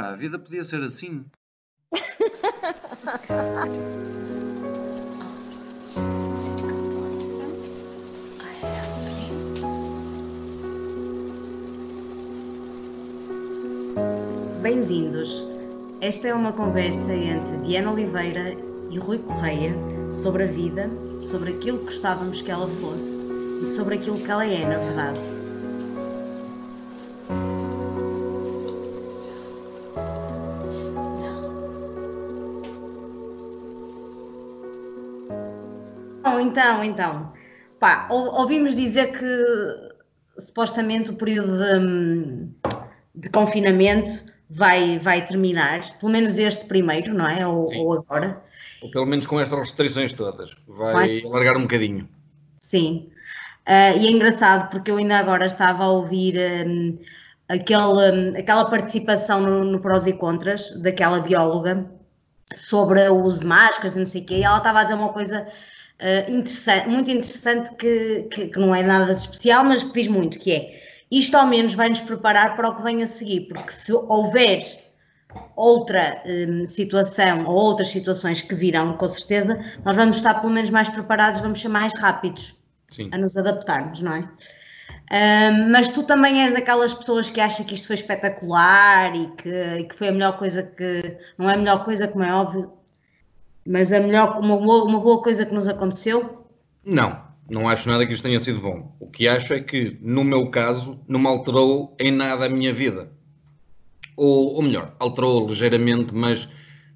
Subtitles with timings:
[0.00, 1.26] Epá, a vida podia ser assim.
[14.62, 15.44] Bem-vindos.
[16.00, 18.56] Esta é uma conversa entre Diana Oliveira
[18.90, 19.74] e Rui Correia
[20.10, 20.88] sobre a vida,
[21.20, 23.20] sobre aquilo que gostávamos que ela fosse
[23.62, 25.39] e sobre aquilo que ela é, na verdade.
[36.50, 37.32] Então, então.
[37.78, 42.48] Pá, ou- ouvimos dizer que supostamente o período de,
[43.14, 44.10] de confinamento
[44.48, 47.46] vai, vai terminar, pelo menos este primeiro, não é?
[47.46, 48.42] Ou, ou agora.
[48.82, 50.50] Ou pelo menos com estas restrições todas.
[50.66, 52.08] Vai alargar um bocadinho.
[52.60, 53.10] Sim.
[53.64, 56.98] Ah, e é engraçado porque eu ainda agora estava a ouvir hum,
[57.48, 61.90] aquele, hum, aquela participação no, no Prós e Contras daquela bióloga
[62.54, 64.96] sobre o uso de máscaras e não sei o quê, e ela estava a dizer
[64.96, 65.46] uma coisa
[66.00, 70.08] ah, interessante, muito interessante que, que, que não é nada de especial, mas que diz
[70.08, 73.48] muito, que é isto ao menos vai nos preparar para o que vem a seguir,
[73.48, 74.60] porque se houver
[75.56, 80.70] outra hum, situação ou outras situações que virão, com certeza, nós vamos estar pelo menos
[80.70, 82.56] mais preparados, vamos ser mais rápidos
[82.90, 83.10] Sim.
[83.12, 84.28] a nos adaptarmos, não é?
[85.10, 89.48] Ahm, mas tu também és daquelas pessoas que acham que isto foi espetacular e que,
[89.48, 91.18] e que foi a melhor coisa que.
[91.36, 92.72] Não é a melhor coisa, como é óbvio,
[93.70, 96.44] mas a melhor, uma, uma boa coisa que nos aconteceu.
[96.84, 98.96] Não, não acho nada que isto tenha sido bom.
[98.98, 102.72] O que acho é que, no meu caso, não me alterou em nada a minha
[102.74, 103.12] vida.
[104.16, 106.48] Ou, ou melhor, alterou ligeiramente, mas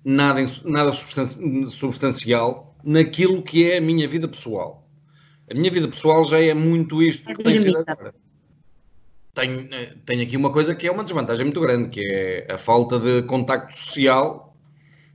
[0.05, 4.87] nada, nada substan- substancial naquilo que é a minha vida pessoal.
[5.51, 8.15] A minha vida pessoal já é muito isto É que tem sido agora.
[9.35, 12.59] Tenho, eh, tenho aqui uma coisa que é uma desvantagem muito grande, que é a
[12.59, 14.57] falta de contacto social.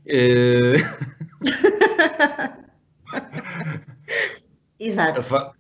[0.05, 0.73] eh,
[4.79, 5.19] Exato.
[5.19, 5.51] A, fa-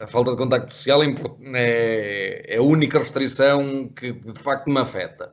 [0.00, 1.14] a falta de contacto social é,
[1.54, 5.32] é- é a única restrição que de facto me afeta.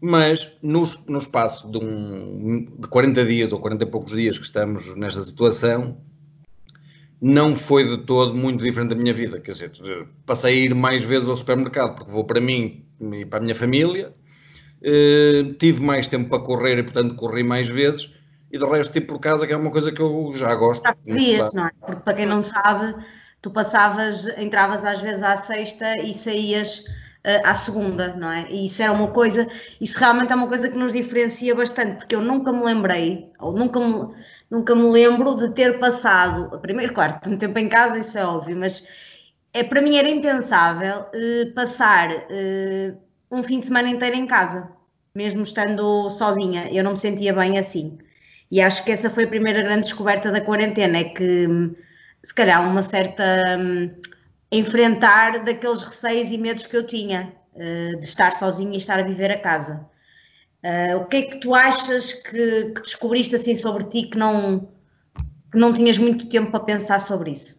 [0.00, 4.44] Mas no, no espaço de, um, de 40 dias ou 40 e poucos dias que
[4.44, 5.98] estamos nesta situação,
[7.20, 9.40] não foi de todo muito diferente da minha vida.
[9.40, 9.72] Quer dizer,
[10.24, 13.54] passei a ir mais vezes ao supermercado porque vou para mim e para a minha
[13.54, 14.12] família.
[14.82, 18.10] Eh, tive mais tempo para correr e, portanto, corri mais vezes.
[18.56, 20.82] E de resto, tive por casa, que é uma coisa que eu já gosto.
[20.82, 21.70] Já podias, não é?
[21.84, 22.94] Porque para quem não sabe,
[23.42, 26.84] tu passavas, entravas às vezes à sexta e saías
[27.22, 28.50] eh, à segunda, não é?
[28.50, 29.46] E isso era uma coisa,
[29.78, 33.52] isso realmente é uma coisa que nos diferencia bastante, porque eu nunca me lembrei, ou
[33.52, 34.14] nunca me,
[34.50, 38.56] nunca me lembro de ter passado, primeiro, claro, tanto tempo em casa, isso é óbvio,
[38.56, 38.88] mas
[39.52, 42.94] é, para mim era impensável eh, passar eh,
[43.30, 44.70] um fim de semana inteiro em casa,
[45.14, 47.98] mesmo estando sozinha, eu não me sentia bem assim.
[48.50, 51.74] E acho que essa foi a primeira grande descoberta da quarentena, é que hum,
[52.22, 53.24] se calhar uma certa
[53.58, 53.90] hum,
[54.50, 59.02] enfrentar daqueles receios e medos que eu tinha eh, de estar sozinha e estar a
[59.02, 59.88] viver a casa.
[60.62, 64.68] Eh, o que é que tu achas que, que descobriste assim sobre ti que não,
[65.50, 67.56] que não tinhas muito tempo para pensar sobre isso?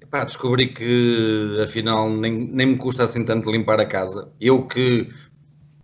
[0.00, 4.30] Epá, descobri que afinal nem, nem me custa assim tanto limpar a casa.
[4.40, 5.08] Eu que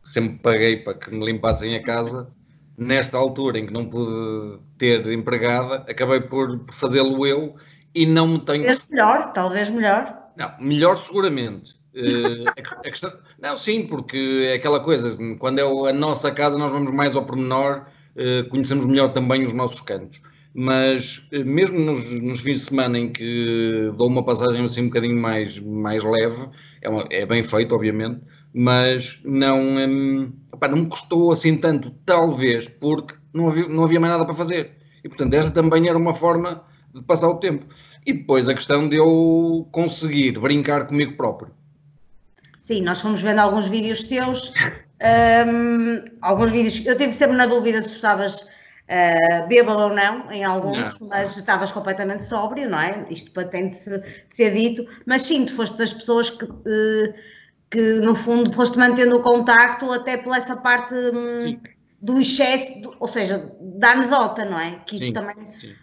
[0.02, 2.30] sempre paguei para que me limpassem a casa,
[2.80, 7.54] nesta altura em que não pude ter empregada, acabei por fazê-lo eu
[7.94, 8.62] e não me tenho.
[8.64, 10.18] Talvez melhor, talvez melhor.
[10.36, 11.78] Não, melhor seguramente.
[11.94, 16.56] Eh, a a questão- Não, sim, porque é aquela coisa, quando é a nossa casa,
[16.56, 17.84] nós vamos mais ao pormenor,
[18.16, 20.22] eh, conhecemos melhor também os nossos cantos.
[20.54, 24.86] Mas eh, mesmo nos, nos fins de semana em que dou uma passagem assim um
[24.86, 26.48] bocadinho mais, mais leve,
[26.80, 28.20] é, uma- é bem feito, obviamente,
[28.52, 34.12] mas não, hum, não me custou assim tanto, talvez porque não havia, não havia mais
[34.12, 34.72] nada para fazer.
[35.04, 37.66] E portanto, esta também era uma forma de passar o tempo.
[38.04, 41.52] E depois a questão de eu conseguir brincar comigo próprio.
[42.58, 44.52] Sim, nós fomos vendo alguns vídeos teus,
[45.46, 46.84] hum, alguns vídeos.
[46.86, 48.48] Eu tive sempre na dúvida se tu estavas
[48.88, 51.08] ah, bêbado ou não, em alguns, Não.
[51.08, 53.06] mas estavas completamente sóbrio, não é?
[53.10, 57.14] Isto tem de se- de ser dito, mas sim, tu foste das pessoas que, eh,
[57.70, 61.60] que no fundo foste mantendo o contacto até pela essa parte hum, Sim.
[62.00, 64.80] do excesso, do- ou seja, da anedota, não é?
[64.86, 65.74] Que isso Sim, também sim.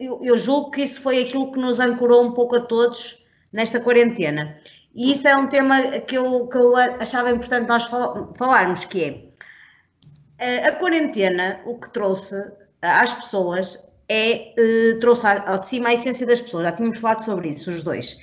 [0.00, 3.80] eu, eu julgo que isso foi aquilo que nos ancorou um pouco a todos nesta
[3.80, 4.56] quarentena.
[4.94, 9.04] E isso é um tema que eu, que eu achava importante nós fal- falarmos, que
[9.04, 9.26] é
[10.38, 12.34] eh, a quarentena, o que trouxe
[12.80, 16.72] eh, às pessoas é, eh, trouxe ao ao de cima a essência das pessoas, já
[16.72, 18.18] tínhamos falado sobre isso, os dois.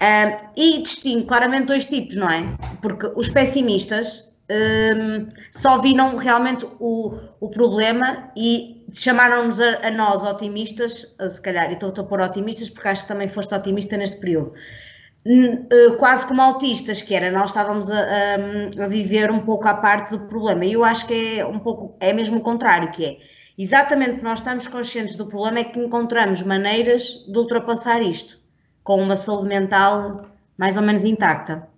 [0.00, 2.56] Ah, e distingue claramente dois tipos, não é?
[2.80, 10.22] Porque os pessimistas um, só viram realmente o, o problema e chamaram-nos a, a, nós
[10.22, 14.18] otimistas, se calhar, e estou a pôr otimistas porque acho que também foste otimista neste
[14.18, 14.54] período,
[15.26, 19.74] uh, quase como autistas, que era, nós estávamos a, a, a, viver um pouco à
[19.74, 20.64] parte do problema.
[20.64, 23.16] E eu acho que é um pouco, é mesmo o contrário, que é
[23.58, 28.38] exatamente nós estamos conscientes do problema é que encontramos maneiras de ultrapassar isto,
[28.88, 30.24] com uma saúde mental
[30.56, 31.68] mais ou menos intacta.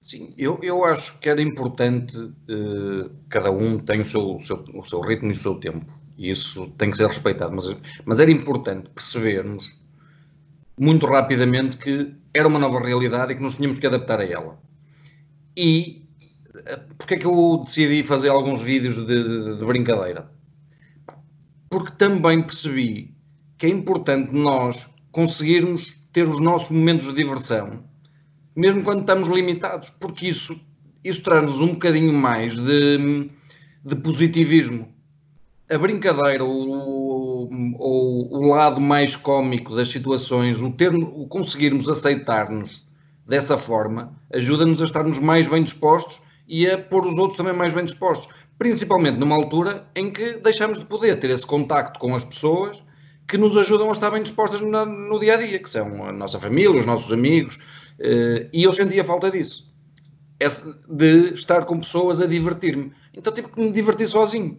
[0.00, 4.64] Sim, eu, eu acho que era importante, uh, cada um tem o seu, o seu,
[4.72, 5.84] o seu ritmo e o seu tempo,
[6.16, 7.66] e isso tem que ser respeitado, mas,
[8.04, 9.76] mas era importante percebermos
[10.78, 14.56] muito rapidamente que era uma nova realidade e que nos tínhamos que adaptar a ela.
[15.56, 16.06] E
[16.54, 20.30] uh, porque é que eu decidi fazer alguns vídeos de, de, de brincadeira?
[21.68, 23.12] Porque também percebi
[23.58, 27.90] que é importante nós conseguirmos ter os nossos momentos de diversão
[28.54, 30.60] mesmo quando estamos limitados, porque isso,
[31.04, 33.30] isso traz-nos um bocadinho mais de,
[33.84, 34.88] de positivismo.
[35.70, 37.48] A brincadeira, o,
[37.78, 42.84] o, o lado mais cómico das situações, o, ter, o conseguirmos aceitar-nos
[43.26, 47.72] dessa forma, ajuda-nos a estarmos mais bem dispostos e a pôr os outros também mais
[47.72, 48.34] bem dispostos.
[48.58, 52.82] Principalmente numa altura em que deixamos de poder ter esse contacto com as pessoas
[53.30, 56.12] que nos ajudam a estar bem dispostas no, no dia a dia, que são a
[56.12, 57.58] nossa família, os nossos amigos,
[58.00, 59.68] Uh, e eu sentia falta disso.
[60.88, 62.92] De estar com pessoas a divertir-me.
[63.12, 64.58] Então tive que me divertir sozinho.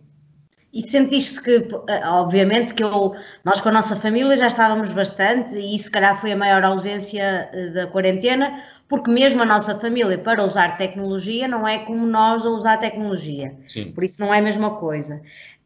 [0.72, 3.14] E sentiste que, eh, obviamente, que eu,
[3.44, 6.64] nós com a nossa família já estávamos bastante, e isso se calhar foi a maior
[6.64, 12.06] ausência eh, da quarentena, porque mesmo a nossa família, para usar tecnologia, não é como
[12.06, 13.58] nós a usar tecnologia.
[13.68, 13.92] Sim.
[13.92, 15.22] Por isso não é a mesma coisa.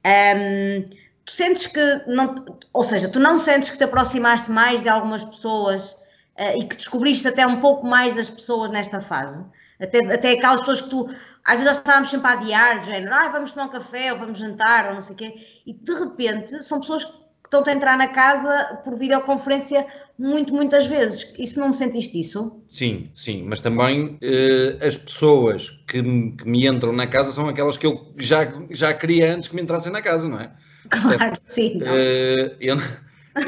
[0.05, 0.85] Um,
[1.25, 5.23] tu sentes que, não, ou seja, tu não sentes que te aproximaste mais de algumas
[5.23, 5.93] pessoas
[6.37, 9.43] uh, e que descobriste até um pouco mais das pessoas nesta fase?
[9.79, 11.09] Até, até aquelas pessoas que tu,
[11.43, 14.37] às vezes estávamos sempre a adiar, de género, ah, vamos tomar um café ou vamos
[14.37, 15.35] jantar ou não sei o quê,
[15.65, 17.24] e de repente são pessoas que
[17.59, 19.85] estão a entrar na casa por videoconferência
[20.17, 21.33] muito, muitas vezes.
[21.37, 22.61] Isso não me sentiste isso?
[22.67, 27.77] Sim, sim, mas também eh, as pessoas que, que, me entram na casa são aquelas
[27.77, 30.51] que eu já, já queria antes que me entrassem na casa, não é?
[30.89, 31.79] Claro que sim.
[31.83, 32.77] Eh, eu,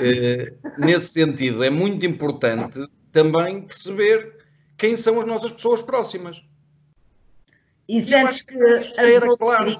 [0.01, 4.37] eh, nesse sentido, é muito importante também perceber
[4.77, 6.41] quem são as nossas pessoas próximas.
[7.87, 9.75] E sentes que, que claro.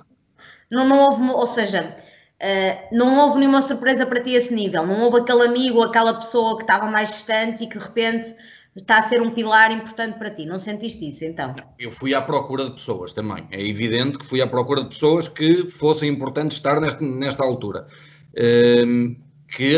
[0.71, 1.95] não, não houve, ou seja,
[2.41, 6.13] uh, não houve nenhuma surpresa para ti a esse nível, não houve aquele amigo, aquela
[6.13, 8.35] pessoa que estava mais distante e que de repente
[8.75, 10.45] está a ser um pilar importante para ti.
[10.45, 11.55] Não sentiste isso então?
[11.79, 13.47] Eu fui à procura de pessoas também.
[13.49, 17.87] É evidente que fui à procura de pessoas que fossem importantes estar nesta, nesta altura.
[18.33, 19.15] Uh,
[19.49, 19.77] que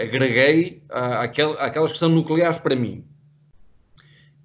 [0.00, 3.04] agreguei àquelas que são nucleares para mim.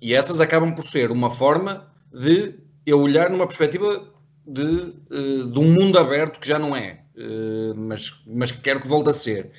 [0.02, 4.06] E essas acabam por ser uma forma de eu olhar numa perspectiva
[4.48, 8.80] de, eh, de um mundo aberto que já não é, eh, mas, mas que quero
[8.80, 9.52] que volte a ser.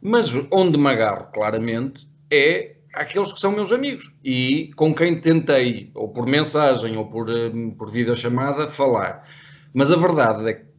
[0.00, 5.90] Mas onde me agarro claramente é aqueles que são meus amigos e com quem tentei,
[5.94, 9.28] ou por mensagem ou por, eh, por videochamada, falar.
[9.72, 10.74] Mas a verdade é que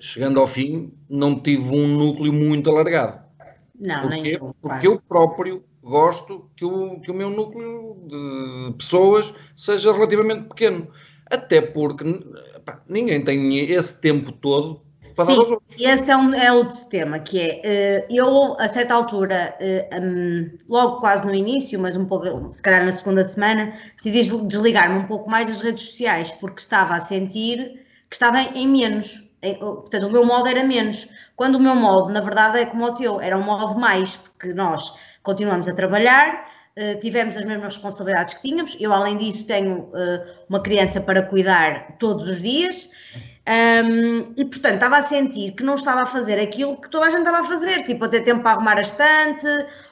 [0.00, 3.20] chegando ao fim, não tive um núcleo muito alargado.
[3.78, 8.74] Não, porque, nem eu, Porque eu próprio gosto que o, que o meu núcleo de
[8.78, 10.88] pessoas seja relativamente pequeno.
[11.28, 12.04] Até porque
[12.66, 14.82] pá, ninguém tem esse tempo todo
[15.14, 15.80] para Sim, dar aos outros.
[15.80, 20.58] esse é, um, é outro tema, que é, uh, eu a certa altura, uh, um,
[20.68, 25.06] logo quase no início, mas um pouco, se calhar na segunda semana, decidi desligar-me um
[25.06, 29.26] pouco mais das redes sociais, porque estava a sentir que estava em menos
[29.58, 31.08] portanto, o meu modo era menos.
[31.36, 34.52] Quando o meu modo, na verdade, é como o teu, era um modo mais, porque
[34.52, 36.48] nós continuamos a trabalhar,
[37.00, 38.76] tivemos as mesmas responsabilidades que tínhamos.
[38.78, 39.94] Eu, além disso, tenho uh,
[40.48, 42.90] uma criança para cuidar todos os dias.
[43.48, 47.10] Um, e portanto estava a sentir que não estava a fazer aquilo que toda a
[47.10, 49.46] gente estava a fazer, tipo a ter tempo para arrumar a estante,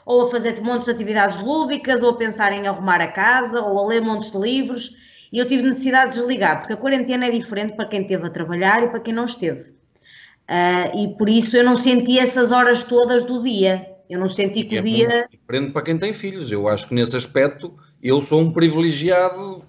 [0.04, 3.78] ou a fazer montes de atividades lúdicas, ou a pensar em arrumar a casa, ou
[3.78, 4.96] a ler montes de livros
[5.34, 8.30] e eu tive necessidade de desligar, porque a quarentena é diferente para quem esteve a
[8.30, 9.62] trabalhar e para quem não esteve.
[10.48, 13.84] Uh, e por isso eu não senti essas horas todas do dia.
[14.14, 15.28] Eu não senti que é o dia.
[15.28, 16.52] Diferente para quem tem filhos.
[16.52, 19.64] Eu acho que nesse aspecto eu sou um privilegiado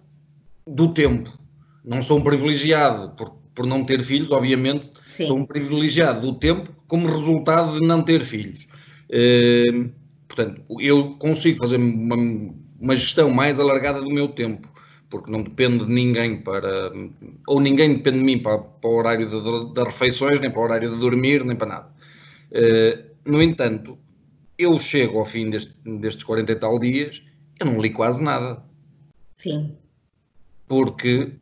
[0.68, 1.36] do tempo.
[1.84, 4.92] Não sou um privilegiado por, por não ter filhos, obviamente.
[5.04, 5.26] Sim.
[5.26, 8.68] Sou um privilegiado do tempo como resultado de não ter filhos.
[9.10, 9.90] Uh,
[10.28, 12.16] portanto, eu consigo fazer uma,
[12.80, 14.72] uma gestão mais alargada do meu tempo
[15.10, 16.92] porque não depende de ninguém para.
[17.48, 20.92] ou ninguém depende de mim para, para o horário das refeições, nem para o horário
[20.92, 21.88] de dormir, nem para nada.
[22.52, 23.98] Uh, no entanto,
[24.58, 27.22] eu chego ao fim deste, destes 40 e tal dias,
[27.60, 28.64] eu não li quase nada.
[29.36, 29.78] Sim.
[30.68, 31.34] Porque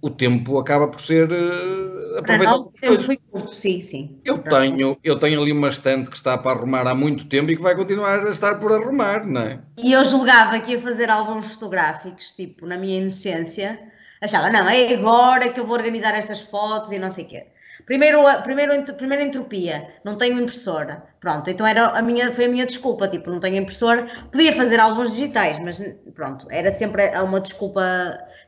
[0.00, 2.60] o tempo acaba por ser uh, aproveitado.
[2.60, 4.20] o tempo foi curto, sim, sim.
[4.24, 7.56] Eu tenho, eu tenho ali uma estante que está para arrumar há muito tempo e
[7.56, 9.60] que vai continuar a estar por arrumar, não é?
[9.76, 13.78] E eu julgava que ia fazer alguns fotográficos, tipo, na minha inocência,
[14.20, 17.46] achava, não, é agora que eu vou organizar estas fotos e não sei o quê.
[17.88, 21.02] Primeiro, primeiro, primeira entropia, não tenho impressora.
[21.20, 24.06] Pronto, então era a minha, foi a minha desculpa, tipo, não tenho impressora.
[24.30, 25.80] Podia fazer alguns digitais, mas
[26.14, 27.82] pronto, era sempre uma desculpa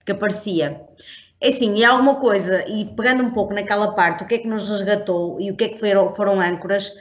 [0.04, 0.82] que aparecia.
[1.40, 4.46] É assim, e alguma coisa, e pegando um pouco naquela parte, o que é que
[4.46, 6.92] nos resgatou e o que é que foram, foram âncoras,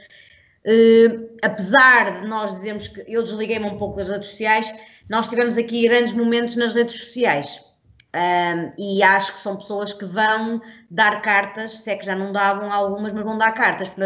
[0.64, 1.08] eh,
[1.42, 4.74] apesar de nós dizermos que eu desliguei-me um pouco das redes sociais,
[5.10, 7.60] nós tivemos aqui grandes momentos nas redes sociais.
[8.12, 12.32] Um, e acho que são pessoas que vão dar cartas, se é que já não
[12.32, 14.02] davam algumas, mas vão dar cartas, porque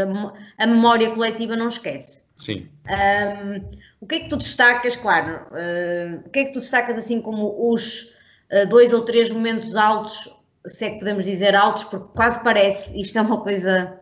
[0.58, 2.22] a memória coletiva não esquece.
[2.36, 2.68] Sim.
[2.86, 6.98] Um, o que é que tu destacas, claro, uh, o que é que tu destacas
[6.98, 8.14] assim como os
[8.52, 10.30] uh, dois ou três momentos altos,
[10.66, 13.98] se é que podemos dizer altos, porque quase parece, isto é uma coisa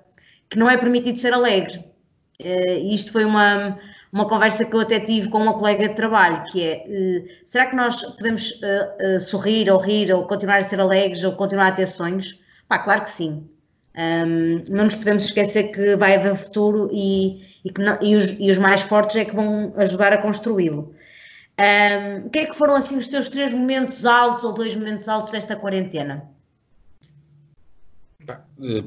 [0.50, 1.84] que não é permitido ser alegre.
[2.40, 3.78] Uh, isto foi uma,
[4.12, 7.66] uma conversa que eu até tive com uma colega de trabalho, que é, uh, será
[7.66, 11.68] que nós podemos uh, uh, sorrir ou rir ou continuar a ser alegres ou continuar
[11.68, 12.38] a ter sonhos?
[12.68, 13.48] Pá, claro que sim.
[13.96, 18.30] Um, não nos podemos esquecer que vai haver futuro e, e, que não, e, os,
[18.38, 20.94] e os, mais fortes é que vão ajudar a construí-lo.
[21.58, 25.32] Um, que é que foram assim os teus três momentos altos ou dois momentos altos
[25.32, 26.24] desta quarentena?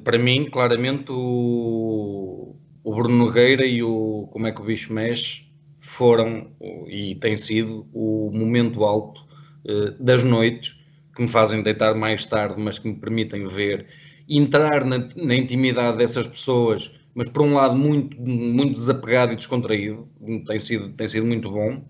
[0.04, 2.56] Para mim, claramente, o,
[2.86, 5.42] o Bruno Nogueira e o Como é que o Bicho Mexe
[5.82, 6.52] foram
[6.88, 9.26] e tem sido o momento alto
[9.66, 10.80] uh, das noites
[11.16, 13.88] que me fazem deitar mais tarde, mas que me permitem ver,
[14.30, 20.08] entrar na, na, intimidade dessas pessoas, mas por um lado muito, muito desapegado e descontraído,
[20.46, 21.84] tem sido, tem sido muito bom.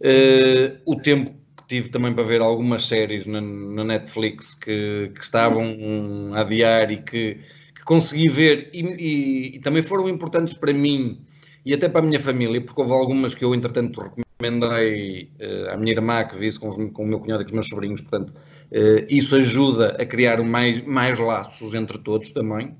[0.00, 5.24] Uh, o tempo que tive também para ver algumas séries na, na Netflix que, que
[5.24, 7.40] estavam a adiar e que
[7.84, 11.24] consegui ver e, e, e, também foram importantes para mim
[11.64, 15.76] e até para a minha família, porque houve algumas que eu, entretanto, recomendei uh, à
[15.76, 18.00] minha irmã que visse com, os, com o meu cunhado e com os meus sobrinhos,
[18.02, 22.76] portanto, uh, isso ajuda a criar mais, mais laços entre todos também.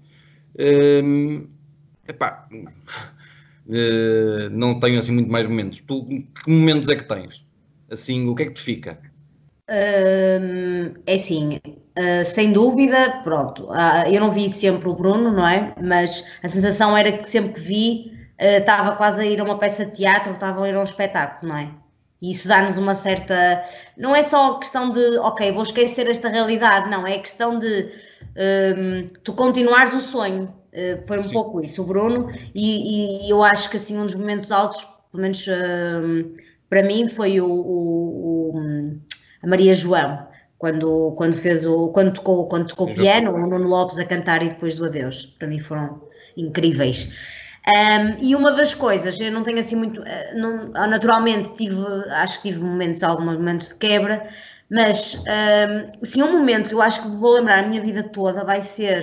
[0.55, 1.49] Uh,
[2.07, 5.81] epá, uh, não tenho assim muito mais momentos.
[5.81, 7.45] Tu, que momentos é que tens?
[7.91, 8.99] Assim, o que é que te fica?
[9.66, 15.49] Uh, é assim, uh, sem dúvida, pronto, uh, eu não vi sempre o Bruno, não
[15.49, 15.75] é?
[15.83, 19.87] Mas a sensação era que sempre que vi estava quase a ir a uma peça
[19.87, 21.71] de teatro, estava a ir a um espetáculo, não é?
[22.21, 23.64] E isso dá-nos uma certa.
[23.97, 27.90] Não é só questão de, ok, vou esquecer esta realidade, não, é questão de
[29.23, 30.52] tu continuares o sonho.
[31.06, 31.33] foi um Sim.
[31.33, 35.23] pouco isso, o Bruno, e, e, eu acho que assim um dos momentos altos, pelo
[35.23, 35.47] menos
[36.68, 38.99] para mim, foi o, o, o
[39.45, 40.27] a Maria João,
[40.59, 44.49] quando, quando fez o quando tocou, quando tocou piano, o Nuno Lopes a cantar e
[44.49, 45.27] depois do adeus.
[45.39, 46.01] Para mim foram
[46.37, 47.15] incríveis.
[47.67, 52.43] Um, e uma das coisas, eu não tenho assim muito, eh, não, naturalmente tive, acho
[52.43, 54.27] que tive momentos, alguns momentos de quebra,
[54.71, 58.45] mas um, assim, um momento que eu acho que vou lembrar a minha vida toda
[58.45, 59.03] vai ser,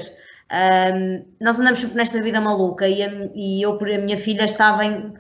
[0.94, 4.44] um, nós andamos sempre nesta vida maluca e, a, e eu, por a minha filha,
[4.44, 5.12] estava em,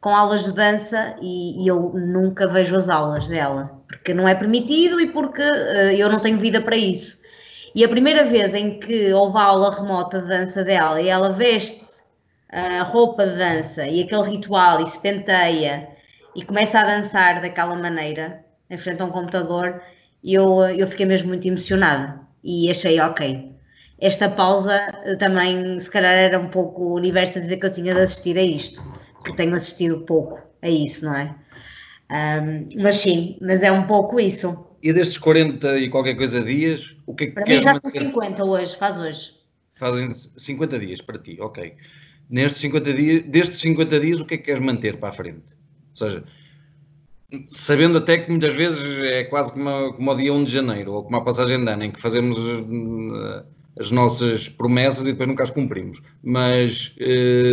[0.00, 4.34] com aulas de dança e, e, eu nunca vejo as aulas dela, porque não é
[4.34, 7.20] permitido e porque uh, eu não tenho vida para isso.
[7.74, 11.84] E a primeira vez em que houve aula remota de dança dela e ela veste
[12.48, 15.88] a roupa de dança e aquele ritual e se penteia
[16.34, 19.82] e começa a dançar daquela maneira, em frente a um computador,
[20.24, 23.52] eu, eu fiquei mesmo muito emocionada e achei, ok,
[23.98, 24.74] esta pausa
[25.04, 28.00] eh, também, se calhar, era um pouco o universo a dizer que eu tinha de
[28.00, 28.82] assistir a isto
[29.24, 31.34] que tenho assistido pouco a isso, não é?
[32.10, 34.66] Um, mas sim, mas é um pouco isso.
[34.82, 37.90] E destes 40 e qualquer coisa dias, o que é que Para mim já são
[37.90, 39.34] 50 hoje, faz hoje.
[39.74, 41.74] Fazem 50 dias para ti, ok.
[42.30, 45.54] Nestes 50 dias, destes 50 dias, o que é que queres manter para a frente?
[45.90, 46.24] Ou seja,
[47.50, 51.02] sabendo até que muitas vezes é quase como, como o dia 1 de janeiro, ou
[51.02, 53.44] como a passagem de ano, em que fazemos uh,
[53.78, 56.00] as nossas promessas e depois nunca as cumprimos.
[56.22, 56.94] Mas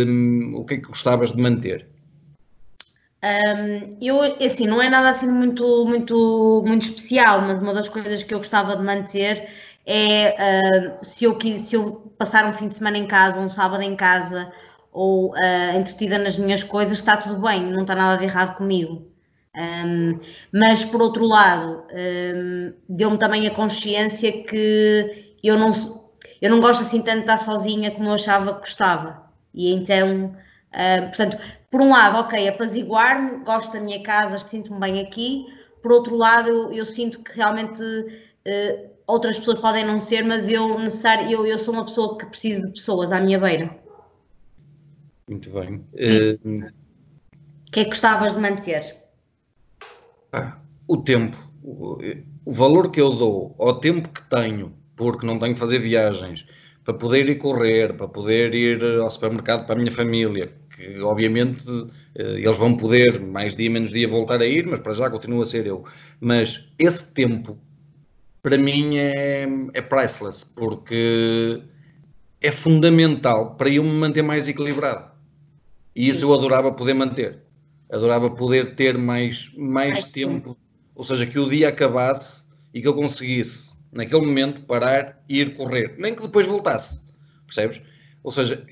[0.06, 1.88] um, o que é que gostavas de manter?
[3.24, 8.22] Um, eu, assim, não é nada assim muito, muito, muito especial, mas uma das coisas
[8.22, 9.48] que eu gostava de manter
[9.86, 10.36] é
[11.00, 13.96] uh, se, eu, se eu passar um fim de semana em casa, um sábado em
[13.96, 14.52] casa,
[14.92, 19.10] ou uh, entretida nas minhas coisas, está tudo bem, não está nada de errado comigo.
[19.56, 20.20] Um,
[20.52, 25.72] mas por outro lado, um, deu-me também a consciência que eu não,
[26.42, 29.22] eu não gosto assim tanto de estar sozinha como eu achava que gostava.
[29.54, 30.36] E então,
[30.74, 31.38] uh, portanto,
[31.74, 35.44] por um lado, ok, apaziguar-me, gosto da minha casa, sinto-me bem aqui.
[35.82, 40.48] Por outro lado, eu, eu sinto que realmente uh, outras pessoas podem não ser, mas
[40.48, 43.76] eu, necessário, eu, eu sou uma pessoa que precisa de pessoas à minha beira.
[45.28, 45.84] Muito bem.
[45.94, 46.64] Uh...
[46.64, 48.96] O que é que gostavas de manter?
[50.32, 51.36] Ah, o tempo.
[51.60, 51.98] O,
[52.44, 56.46] o valor que eu dou ao tempo que tenho, porque não tenho que fazer viagens,
[56.84, 61.64] para poder ir correr, para poder ir ao supermercado para a minha família, que obviamente
[62.14, 65.42] eh, eles vão poder mais dia menos dia voltar a ir, mas para já continua
[65.44, 65.84] a ser eu.
[66.20, 67.58] Mas esse tempo
[68.42, 71.62] para mim é, é priceless, porque
[72.42, 75.10] é fundamental para eu me manter mais equilibrado.
[75.96, 77.42] E isso eu adorava poder manter.
[77.90, 80.56] Adorava poder ter mais, mais tempo,
[80.94, 85.56] ou seja, que o dia acabasse e que eu conseguisse, naquele momento, parar e ir
[85.56, 85.94] correr.
[85.96, 87.00] Nem que depois voltasse,
[87.46, 87.80] percebes?
[88.22, 88.66] Ou seja,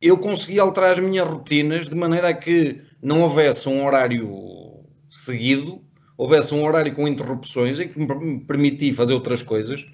[0.00, 5.82] eu consegui alterar as minhas rotinas de maneira a que não houvesse um horário seguido
[6.20, 9.86] houvesse um horário com interrupções em que me permiti fazer outras coisas.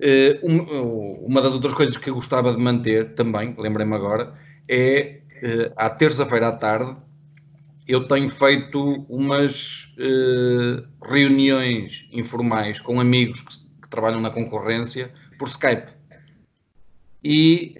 [0.00, 4.34] Eh, uma das outras coisas que eu gostava de manter também, lembrei-me agora,
[4.68, 6.96] é eh, à terça-feira à tarde
[7.86, 15.86] eu tenho feito umas eh, reuniões informais com amigos que, trabalham na concorrência por Skype.
[17.22, 17.76] E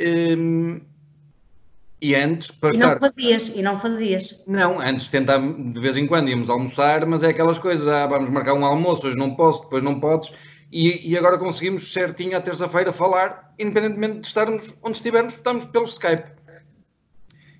[2.05, 3.01] e antes, para e estar...
[3.01, 4.45] não fazias, e não fazias.
[4.47, 8.29] Não, antes tentávamos, de vez em quando íamos almoçar, mas é aquelas coisas, ah, vamos
[8.29, 10.31] marcar um almoço, hoje não posso, depois não podes,
[10.71, 15.87] e, e agora conseguimos certinho à terça-feira falar, independentemente de estarmos onde estivermos, estamos pelo
[15.87, 16.31] Skype.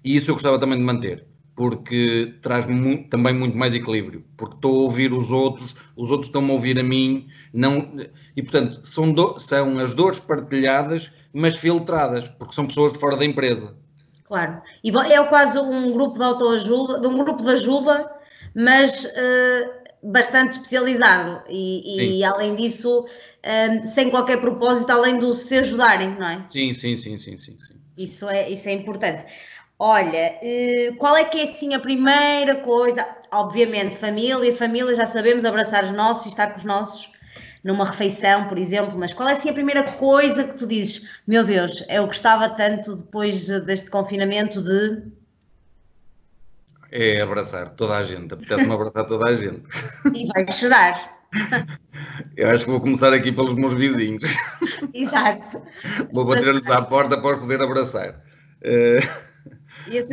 [0.05, 1.25] E isso eu gostava também de manter,
[1.57, 6.29] porque traz muito, também muito mais equilíbrio, porque estou a ouvir os outros, os outros
[6.29, 7.97] estão-me a ouvir a mim, não,
[8.37, 13.17] e portanto são, do, são as dores partilhadas, mas filtradas, porque são pessoas de fora
[13.17, 13.75] da empresa
[14.35, 14.63] Claro.
[14.83, 18.13] E é quase um grupo de autoajuda, de um grupo de ajuda,
[18.53, 19.71] mas uh,
[20.03, 21.45] bastante especializado.
[21.49, 26.45] E, e além disso, uh, sem qualquer propósito, além de se ajudarem, não é?
[26.49, 27.57] Sim, sim, sim, sim, sim.
[27.57, 27.75] sim.
[27.97, 29.25] Isso, é, isso é importante.
[29.79, 33.07] Olha, uh, qual é que é assim a primeira coisa?
[33.31, 37.14] Obviamente, família, família, já sabemos abraçar os nossos e estar com os nossos
[37.65, 41.43] numa refeição, por exemplo, mas qual é assim a primeira coisa que tu dizes, meu
[41.43, 45.03] Deus, eu gostava tanto depois deste confinamento de.
[46.93, 49.65] É abraçar toda a gente, apetece-me abraçar toda a gente.
[50.15, 51.15] E vai chorar.
[52.37, 54.23] Eu acho que vou começar aqui pelos meus vizinhos.
[54.95, 55.61] Exato.
[56.13, 58.23] Vou bater-lhes à porta para os poder abraçar.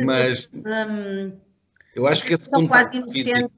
[0.04, 1.32] Mas hum,
[1.94, 3.52] eu acho que esse quase inocente,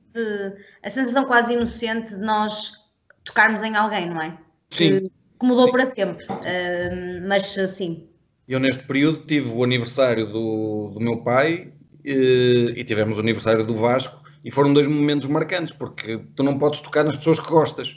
[0.82, 2.83] a sensação quase inocente de nós
[3.24, 4.36] tocarmos em alguém, não é?
[4.70, 5.00] Sim.
[5.00, 5.10] Que,
[5.40, 5.72] que mudou sim.
[5.72, 6.24] para sempre.
[6.24, 8.08] Uh, mas sim.
[8.46, 11.72] Eu neste período tive o aniversário do, do meu pai
[12.04, 16.58] e, e tivemos o aniversário do Vasco e foram dois momentos marcantes porque tu não
[16.58, 17.96] podes tocar nas pessoas que gostas.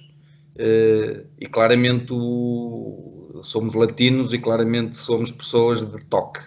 [0.55, 2.11] Uh, e claramente
[3.43, 6.39] somos latinos e claramente somos pessoas de toque.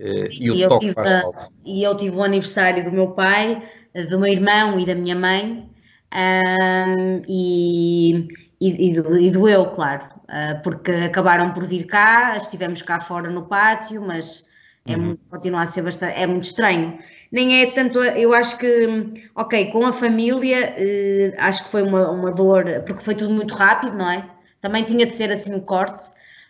[0.00, 1.48] Uh, Sim, e o toque faz falta.
[1.66, 3.62] E eu tive o aniversário do meu pai,
[4.08, 5.68] do meu irmão e da minha mãe,
[6.12, 8.28] um, e,
[8.60, 13.46] e, e, do, doeu, claro, uh, porque acabaram por vir cá, estivemos cá fora no
[13.46, 14.50] pátio, mas
[14.86, 15.02] é uhum.
[15.02, 16.98] muito, continua a ser bastante, é muito estranho.
[17.30, 22.10] Nem é tanto, eu acho que, ok, com a família, uh, acho que foi uma,
[22.10, 24.28] uma dor, porque foi tudo muito rápido, não é?
[24.60, 26.04] Também tinha de ser assim um corte,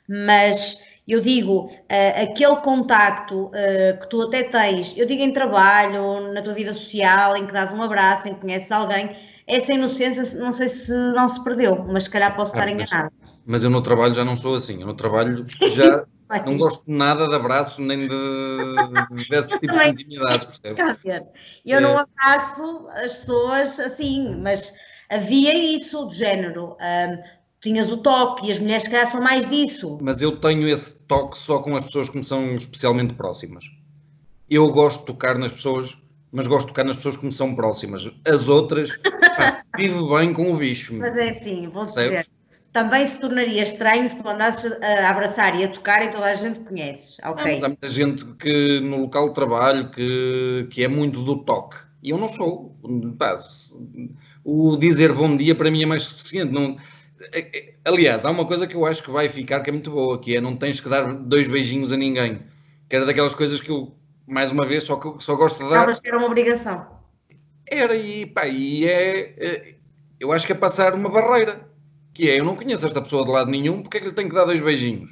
[0.09, 6.33] mas eu digo, uh, aquele contacto uh, que tu até tens, eu digo em trabalho,
[6.33, 9.16] na tua vida social, em que dás um abraço, em que conheces alguém,
[9.47, 13.13] essa inocência não sei se não se perdeu, mas se calhar posso estar ah, enganada.
[13.45, 16.05] Mas eu no trabalho já não sou assim, eu no trabalho já
[16.47, 18.69] não gosto nada de abraços nem de,
[19.29, 21.29] desse tipo de intimidades, percebe?
[21.65, 21.81] Eu é.
[21.81, 24.73] não abraço as pessoas assim, mas
[25.11, 26.77] havia isso do género.
[26.81, 29.97] Um, tinhas o toque e as mulheres que são mais disso.
[30.03, 33.65] Mas eu tenho esse toque só com as pessoas que me são especialmente próximas.
[34.51, 35.97] Eu gosto de tocar nas pessoas
[36.33, 38.11] mas gosto de tocar nas pessoas que me são próximas.
[38.27, 38.97] As outras,
[39.37, 40.95] pá, vivo bem com o bicho.
[40.97, 42.27] Mas é assim, vou dizer.
[42.73, 46.35] Também se tornaria estranho se tu andasses a abraçar e a tocar e toda a
[46.35, 47.45] gente conheces, ok?
[47.45, 51.45] Não, mas há muita gente que no local de trabalho que, que é muito do
[51.45, 51.77] toque.
[52.03, 52.75] E eu não sou.
[53.18, 53.37] Pá,
[54.42, 56.51] o dizer bom dia para mim é mais suficiente.
[56.51, 56.79] Não,
[57.31, 59.90] é, é, aliás, há uma coisa que eu acho que vai ficar que é muito
[59.90, 62.40] boa, que é não tens que dar dois beijinhos a ninguém.
[62.88, 63.95] Que era daquelas coisas que eu
[64.27, 65.81] mais uma vez, só, só gosto de dar.
[65.81, 66.87] Sabes que era uma obrigação.
[67.67, 69.75] Era, e pá, e é, é,
[70.21, 71.71] Eu acho que é passar uma barreira.
[72.15, 74.29] Que é, eu não conheço esta pessoa de lado nenhum, porque é que lhe tenho
[74.29, 75.11] que dar dois beijinhos?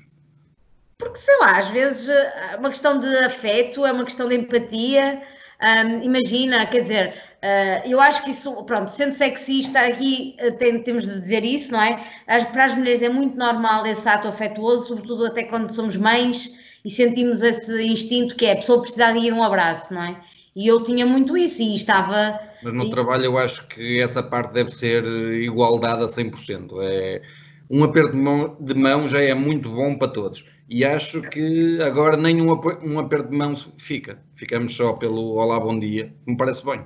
[0.99, 5.23] Porque, sei lá, às vezes é uma questão de afeto, é uma questão de empatia.
[5.63, 10.83] Um, imagina, quer dizer, Uh, eu acho que isso, pronto, sendo sexista, aqui uh, tem,
[10.83, 12.07] temos de dizer isso, não é?
[12.27, 16.61] As, para as mulheres é muito normal esse ato afetuoso, sobretudo até quando somos mães
[16.85, 20.17] e sentimos esse instinto que é a pessoa precisar de ir um abraço, não é?
[20.55, 22.39] E eu tinha muito isso e estava.
[22.63, 22.91] Mas no e...
[22.91, 26.73] trabalho eu acho que essa parte deve ser igualdade a 100%.
[26.83, 27.23] É,
[27.71, 30.45] um aperto de mão, de mão já é muito bom para todos.
[30.69, 32.51] E acho que agora nem um,
[32.83, 34.19] um aperto de mão fica.
[34.35, 36.13] Ficamos só pelo Olá, bom dia.
[36.27, 36.85] Me parece bem.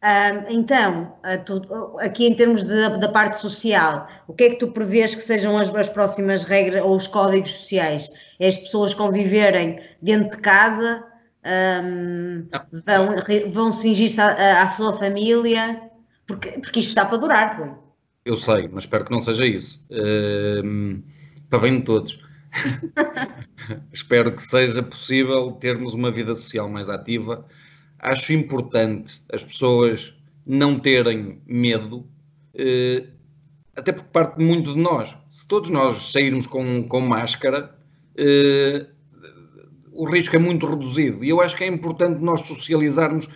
[0.00, 1.16] Um, então,
[1.98, 5.58] aqui em termos de, da parte social, o que é que tu prevês que sejam
[5.58, 8.12] as, as próximas regras ou os códigos sociais?
[8.38, 11.04] É as pessoas conviverem dentro de casa,
[11.84, 12.46] um,
[12.86, 15.80] vão, vão cingir-se à, à, sua família,
[16.26, 17.70] porque, porque isto está para durar, foi.
[18.24, 19.82] Eu sei, mas espero que não seja isso.
[21.50, 22.20] Para bem de todos.
[23.92, 27.44] espero que seja possível termos uma vida social mais ativa
[27.98, 30.14] acho importante as pessoas
[30.46, 32.06] não terem medo,
[32.54, 33.06] eh,
[33.76, 35.16] até porque parte muito de nós.
[35.30, 37.76] Se todos nós sairmos com, com máscara,
[38.16, 38.86] eh,
[39.92, 41.24] o risco é muito reduzido.
[41.24, 43.28] E eu acho que é importante nós socializarmos,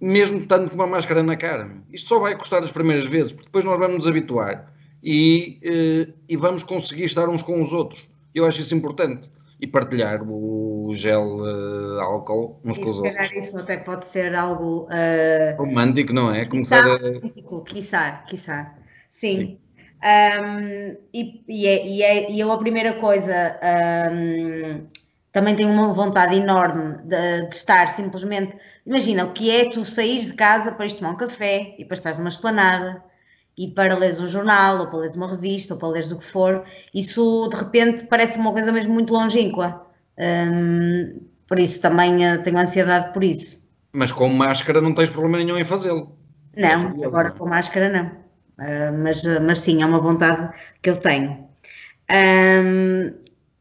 [0.00, 1.70] mesmo tanto com uma máscara na cara.
[1.92, 4.72] Isto só vai custar as primeiras vezes, porque depois nós vamos nos habituar
[5.02, 8.06] e, eh, e vamos conseguir estar uns com os outros.
[8.34, 9.28] Eu acho isso importante
[9.60, 13.32] e partilhar o gel uh, álcool uns e com os outros.
[13.32, 16.46] Isso até pode ser algo uh, romântico, não é?
[16.46, 16.96] Começar a...
[16.96, 18.74] romântico, quiçá, quiçá.
[19.10, 19.36] Sim.
[19.36, 19.58] Sim.
[19.98, 23.58] Um, e, e, é, e, é, e eu a primeira coisa
[24.12, 24.86] um,
[25.32, 28.56] também tenho uma vontade enorme de, de, estar simplesmente.
[28.86, 31.94] Imagina o que é tu saís de casa para ir tomar um café e para
[31.94, 33.02] estar numa esplanada
[33.58, 36.24] e para leres um jornal, ou para leres uma revista, ou para leres o que
[36.24, 39.84] for, isso de repente parece uma coisa mesmo muito longínqua.
[40.16, 43.68] Um, por isso também uh, tenho ansiedade por isso.
[43.92, 46.16] Mas com máscara não tens problema nenhum em fazê-lo.
[46.56, 48.06] Não, é agora com máscara não.
[48.64, 51.48] Uh, mas, uh, mas sim, é uma vontade que eu tenho.
[52.10, 53.12] Um,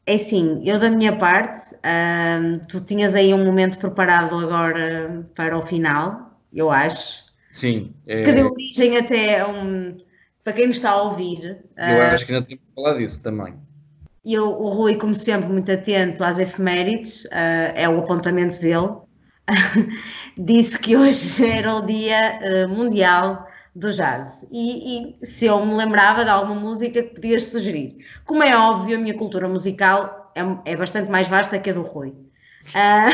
[0.06, 5.58] é assim, eu da minha parte, um, tu tinhas aí um momento preparado agora para
[5.58, 7.27] o final, eu acho.
[7.58, 7.92] Sim.
[8.06, 8.24] É...
[8.24, 9.98] Que deu origem até a um.
[10.44, 11.58] Para quem nos está a ouvir.
[11.76, 13.56] Eu uh, acho que ainda temos que falar disso também.
[14.24, 18.90] Eu, o Rui, como sempre, muito atento às efemérides, uh, é o apontamento dele.
[20.38, 24.48] Disse que hoje era o Dia uh, Mundial do Jazz.
[24.52, 27.98] E, e, se eu me lembrava de alguma música que podias sugerir.
[28.24, 31.82] Como é óbvio, a minha cultura musical é, é bastante mais vasta que a do
[31.82, 32.10] Rui.
[32.70, 33.10] Uh...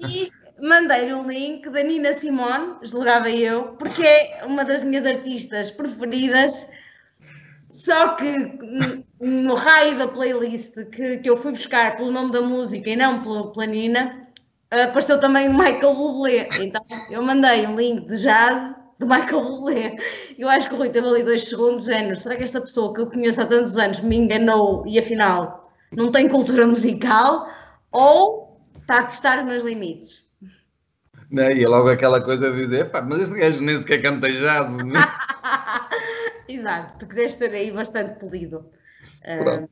[0.08, 5.70] e mandei-lhe um link da Nina Simone, julgava eu, porque é uma das minhas artistas
[5.70, 6.68] preferidas.
[7.70, 8.32] Só que
[9.20, 13.22] no raio da playlist que, que eu fui buscar pelo nome da música e não
[13.22, 14.28] pela, pela Nina,
[14.70, 16.48] apareceu também o Michael Bublé.
[16.60, 19.96] Então eu mandei um link de jazz do Michael Bublé.
[20.38, 22.16] Eu acho que o Rui teve ali dois segundos, género.
[22.16, 26.10] Será que esta pessoa que eu conheço há tantos anos me enganou e afinal não
[26.10, 27.48] tem cultura musical?
[27.92, 30.27] Ou está a testar os meus limites?
[31.30, 31.54] Né?
[31.56, 34.78] E é logo aquela coisa de dizer, pá, mas este gajo nem sequer canta jazz.
[34.78, 34.98] Né?
[36.48, 38.64] Exato, tu quiseste ser aí bastante polido.
[39.24, 39.68] Uh...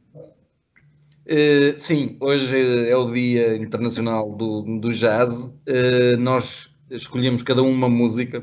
[1.29, 5.47] Uh, sim, hoje é o Dia Internacional do, do Jazz.
[5.67, 8.43] Uh, nós escolhemos cada um uma música.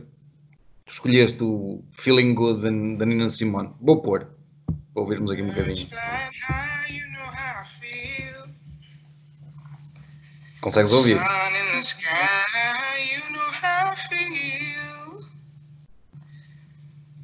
[0.86, 2.62] Tu escolheste o Feeling Good
[2.98, 3.70] da Nina Simone.
[3.80, 4.28] Vou pôr,
[4.94, 5.88] para ouvirmos aqui um bocadinho.
[10.60, 11.18] Consegues ouvir?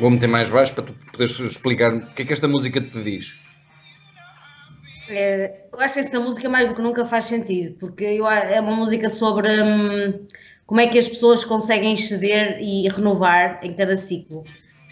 [0.00, 3.02] Vou meter mais baixo para tu poderes explicar o que é que esta música te
[3.02, 3.36] diz.
[5.08, 8.74] É, eu acho esta música mais do que nunca faz sentido, porque eu, é uma
[8.74, 10.26] música sobre hum,
[10.66, 14.44] como é que as pessoas conseguem ceder e renovar em cada ciclo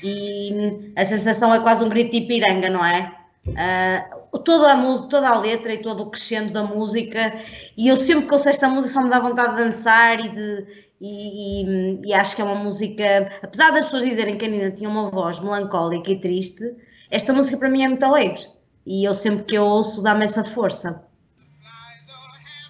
[0.03, 3.15] e a sensação é quase um grito de Ipiranga, não é?
[3.47, 7.35] Uh, toda, a toda a letra e todo o crescendo da música,
[7.77, 10.67] e eu sempre que ouço esta música só me dá vontade de dançar e de,
[11.01, 14.71] e, e, e, acho que é uma música, apesar das pessoas dizerem que a Nina
[14.71, 16.75] tinha uma voz melancólica e triste,
[17.11, 18.47] esta música para mim é muito alegre
[18.85, 21.05] e eu sempre que eu ouço dá-me essa força.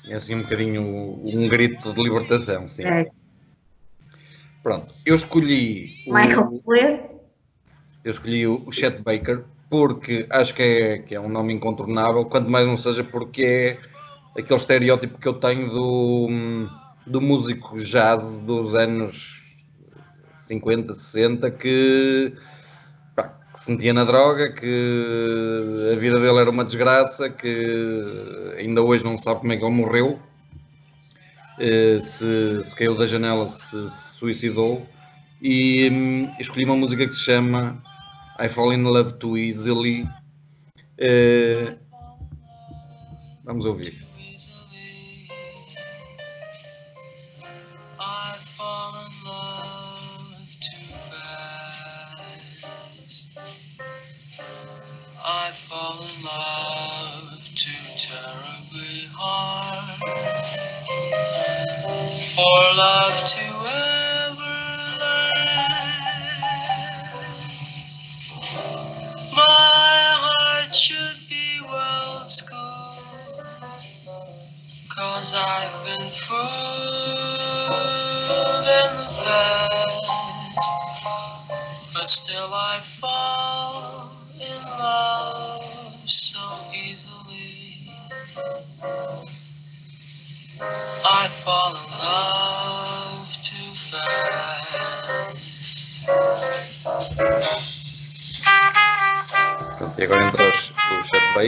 [0.09, 0.83] É assim um bocadinho
[1.25, 2.85] um grito de libertação, sim.
[2.85, 3.09] É.
[4.63, 6.03] Pronto, eu escolhi.
[6.07, 11.53] Michael o, Eu escolhi o, Chet Baker porque acho que é, que é um nome
[11.53, 13.77] incontornável, quanto mais não seja porque
[14.37, 16.29] é aquele estereótipo que eu tenho do,
[17.09, 19.67] do músico jazz dos anos
[20.41, 22.33] 50, 60 que
[23.59, 29.05] que se metia na droga, que a vida dele era uma desgraça, que ainda hoje
[29.05, 30.19] não sabe como é que ele morreu,
[31.59, 34.87] eh, se, se caiu da janela, se, se suicidou,
[35.43, 37.83] e hum, escolhi uma música que se chama
[38.41, 40.07] I Fall in Love Too Easily.
[41.01, 41.77] Uh,
[43.45, 44.08] vamos ouvir.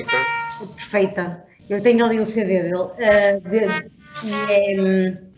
[0.03, 0.27] Baker.
[0.77, 1.45] Perfeita.
[1.69, 2.75] Eu tenho ali o CD dele.
[2.75, 3.91] Uh, de,
[4.25, 4.81] e é.
[4.81, 5.31] Um...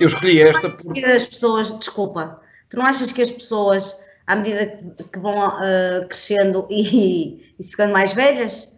[0.00, 1.04] Eu escolhi esta porque...
[1.04, 6.08] As pessoas, desculpa, tu não achas que as pessoas, à medida que, que vão uh,
[6.08, 8.74] crescendo e, e ficando mais velhas,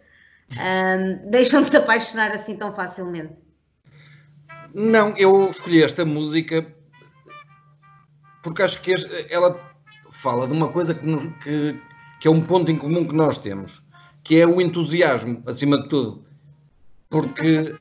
[0.51, 3.33] um, deixam de se apaixonar assim tão facilmente?
[4.73, 6.67] Não, eu escolhi esta música
[8.43, 8.93] porque acho que
[9.29, 9.53] ela
[10.11, 11.79] fala de uma coisa que, nos, que,
[12.19, 13.81] que, é um ponto em comum que nós temos,
[14.23, 16.23] que é o entusiasmo, acima de tudo.
[17.09, 17.75] Porque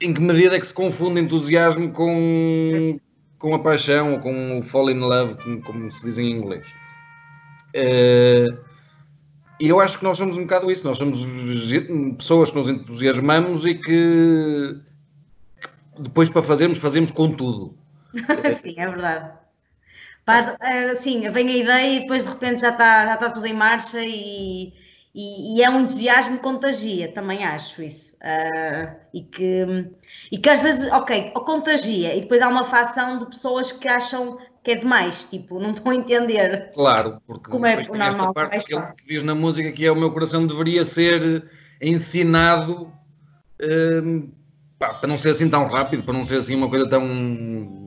[0.00, 3.00] em que medida é que se confunde entusiasmo com,
[3.38, 6.66] com a paixão ou com o fall in love, como, como se diz em inglês?
[7.74, 8.58] Uh,
[9.58, 11.18] e eu acho que nós somos um bocado isso, nós somos
[12.18, 14.76] pessoas que nos entusiasmamos e que
[15.98, 17.74] depois para fazermos, fazemos com tudo.
[18.60, 19.45] sim, é verdade.
[20.28, 23.54] Eh, sim, vem a ideia e depois de repente já está, já está tudo em
[23.54, 24.72] marcha e,
[25.14, 28.16] e, e é um entusiasmo que contagia, também acho isso.
[28.16, 29.88] Uh, e, que,
[30.32, 34.38] e que às vezes, ok, contagia e depois há uma facção de pessoas que acham
[34.64, 36.72] que é demais, tipo, não estão a entender.
[36.74, 39.96] Claro, porque como é o normal, parte que ele diz na música que é o
[39.96, 41.48] meu coração deveria ser
[41.80, 42.92] ensinado
[43.62, 44.28] um,
[44.76, 47.85] pá, para não ser assim tão rápido, para não ser assim uma coisa tão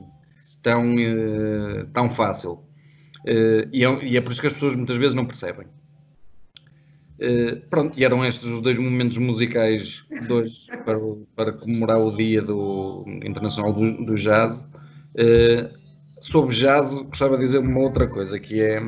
[0.62, 2.52] tão, uh, tão fácil.
[3.24, 5.66] Uh, e, é, e, é, por isso que as pessoas muitas vezes não percebem.
[7.18, 10.98] Uh, pronto, e eram estes os dois momentos musicais dois para,
[11.36, 14.66] para comemorar o dia do Internacional do, do Jazz.
[16.20, 18.82] Sobre jazz, gostava de dizer uma outra coisa, que é.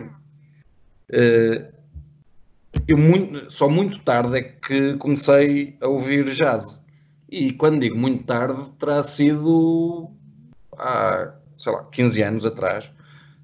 [2.86, 6.82] Eu muito, só muito tarde é que comecei a ouvir jazz.
[7.30, 10.10] E quando digo muito tarde, terá sido
[10.76, 12.90] há, sei lá, 15 anos atrás.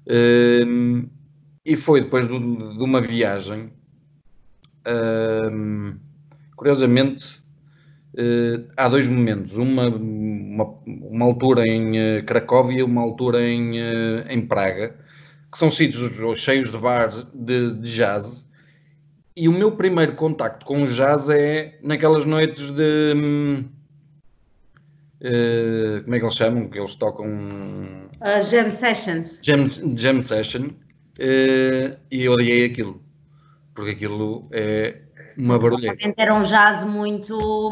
[0.07, 1.07] Uh,
[1.65, 3.71] e foi depois de, uma viagem.
[4.87, 5.95] Uh,
[6.55, 7.39] curiosamente,
[8.13, 14.25] Uh, há dois momentos, uma, uma, uma altura em uh, Cracóvia uma altura em, uh,
[14.27, 14.95] em Praga,
[15.51, 18.47] que são sítios cheios de bares de, de, jazz.
[19.35, 23.63] E o meu primeiro contacto com o jazz é naquelas noites de.
[25.21, 26.69] Uh, como é que eles chamam?
[26.69, 27.27] Que eles tocam.
[27.27, 29.41] Uh, jam Sessions.
[29.43, 29.65] Jam,
[29.97, 30.69] jam Session.
[31.19, 33.01] e eu odiei aquilo.
[33.73, 35.01] Porque aquilo é
[35.37, 35.97] uma barulheira.
[36.17, 37.71] Era um jazz muito.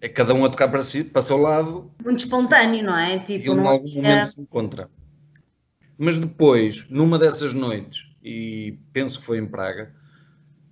[0.00, 1.90] É cada um a tocar para si, para o seu lado.
[2.02, 3.18] Muito espontâneo, não é?
[3.18, 3.94] Tipo, e em algum é...
[3.94, 4.88] momento se encontra.
[5.98, 9.92] Mas depois, numa dessas noites, e penso que foi em Praga,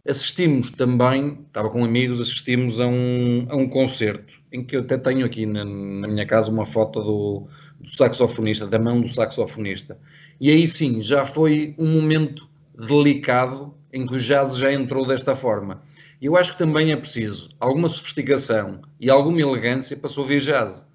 [0.09, 4.99] assistimos também, estava com amigos, assistimos a um, a um concerto, em que eu até
[4.99, 7.47] tenho aqui na, na minha casa uma foto do,
[7.81, 9.99] do saxofonista, da mão do saxofonista.
[10.41, 15.35] E aí sim, já foi um momento delicado em que o jazz já entrou desta
[15.35, 15.83] forma
[16.21, 20.41] E eu acho que também é preciso alguma sofisticação e alguma elegância para se ouvir
[20.41, 20.87] jazz.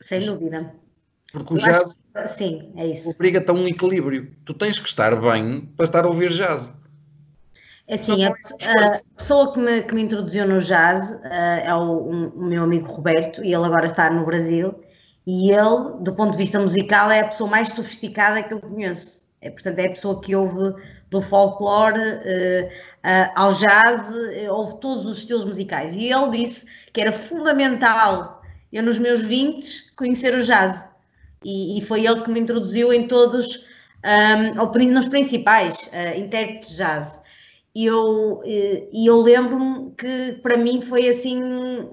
[0.00, 0.72] Sem dúvida.
[1.32, 3.10] Porque o jazz sim, é isso.
[3.10, 4.30] obriga-te a um equilíbrio.
[4.44, 6.74] Tu tens que estar bem para estar a ouvir jazz.
[7.88, 12.10] É assim, a, a, pessoa que me, que me introduziu no jazz uh, é o,
[12.10, 14.74] um, o, meu amigo Roberto, e ele agora está no Brasil,
[15.26, 19.18] e ele, do ponto de vista musical, é a pessoa mais sofisticada que eu conheço.
[19.40, 20.74] É, portanto, é a pessoa que ouve
[21.08, 24.12] do folclore uh, uh, ao jazz,
[24.50, 25.96] ouve todos os estilos musicais.
[25.96, 30.86] E ele disse que era fundamental eu, nos meus 20, conhecer o jazz.
[31.42, 33.66] E, e foi ele que me introduziu em todos,
[34.04, 37.27] um, nos principais intérpretes de jazz.
[37.78, 41.88] E eu, e eu lembro-me que para mim foi assim,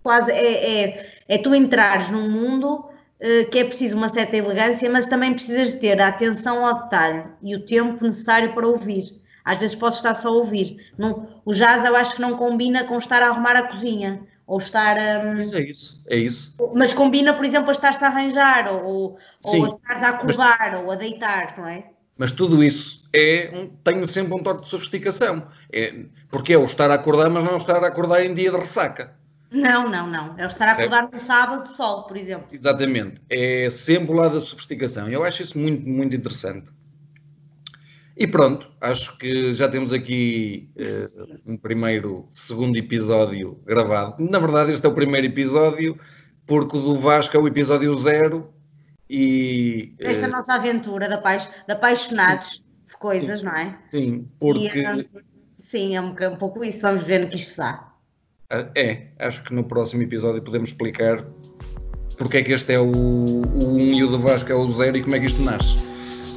[0.00, 4.88] quase, é, é, é tu entrares num mundo uh, que é preciso uma certa elegância,
[4.88, 9.20] mas também precisas de ter a atenção ao detalhe e o tempo necessário para ouvir.
[9.44, 10.92] Às vezes podes estar só a ouvir.
[10.96, 14.58] Não, o jazz eu acho que não combina com estar a arrumar a cozinha ou
[14.58, 16.54] estar um, Mas é isso, é isso.
[16.76, 20.84] Mas combina, por exemplo, a estar-te a arranjar, ou, ou a estares a acordar, mas...
[20.84, 21.86] ou a deitar, não é?
[22.18, 25.46] Mas tudo isso é um, tem sempre um toque de sofisticação.
[25.72, 25.94] É,
[26.28, 28.50] porque é o estar a acordar, mas não é o estar a acordar em dia
[28.50, 29.16] de ressaca.
[29.50, 30.34] Não, não, não.
[30.36, 32.48] É o estar a acordar no sábado de sol, por exemplo.
[32.52, 33.20] Exatamente.
[33.30, 35.08] É sempre o lado da sofisticação.
[35.08, 36.70] Eu acho isso muito, muito interessante.
[38.16, 44.22] E pronto, acho que já temos aqui uh, um primeiro, segundo episódio gravado.
[44.28, 45.96] Na verdade, este é o primeiro episódio,
[46.44, 48.52] porque o do Vasco é o episódio zero
[49.08, 53.78] e, Esta uh, nossa aventura da, paix, de apaixonados de coisas, sim, não é?
[53.90, 54.78] Sim, porque.
[54.78, 55.08] E,
[55.58, 56.80] sim, é um, um, pouco isso.
[56.82, 57.92] Vamos ver no que isto dá.
[58.50, 61.24] Ah, é, acho que no próximo episódio podemos explicar
[62.18, 64.96] porque é que este é o, o 1 e o do Vasco é o 0
[64.96, 65.88] e como é que isto nasce.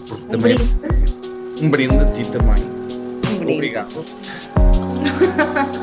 [0.08, 1.66] Porque um também brinde.
[1.66, 2.56] um brinde a ti também.
[3.34, 3.54] Um brinde.
[3.56, 4.06] Obrigado.